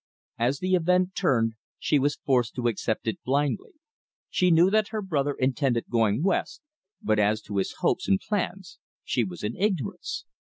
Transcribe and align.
As 0.39 0.57
the 0.57 0.73
event 0.73 1.13
turned, 1.13 1.53
she 1.77 1.99
was 1.99 2.15
forced 2.25 2.55
to 2.55 2.67
accept 2.67 3.07
it 3.07 3.21
blindly. 3.23 3.73
She 4.31 4.49
knew 4.49 4.71
that 4.71 4.87
her 4.87 4.99
brother 4.99 5.35
intended 5.35 5.85
going 5.91 6.23
West, 6.23 6.63
but 7.03 7.19
as 7.19 7.39
to 7.43 7.57
his 7.57 7.73
hopes 7.81 8.07
and 8.07 8.19
plans 8.19 8.79
she 9.03 9.23
was 9.23 9.43
in 9.43 9.55
ignorance. 9.55 10.25